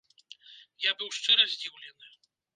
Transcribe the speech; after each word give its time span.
Я 0.87 0.91
быў 1.03 1.13
шчыра 1.19 1.47
здзіўлены. 1.53 2.13